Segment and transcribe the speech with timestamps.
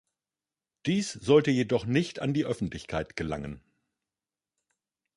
[0.87, 3.61] Dies sollte jedoch nicht an die Öffentlichkeit gelangen.